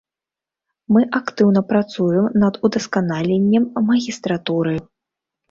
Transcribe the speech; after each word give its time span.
Мы 0.95 1.01
актыўна 1.19 1.61
працуем 1.73 2.25
над 2.45 2.57
удасканаленнем 2.71 3.69
магістратуры. 3.93 4.75